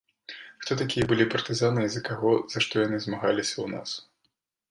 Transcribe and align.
Хто 0.61 0.71
такія 0.79 1.07
былі 1.11 1.27
партызаны 1.33 1.83
і 1.87 1.91
за 1.95 2.01
каго, 2.09 2.31
за 2.53 2.59
што 2.67 2.73
яны 2.85 2.97
змагаліся 3.03 3.55
ў 3.61 3.67
нас? 3.77 3.89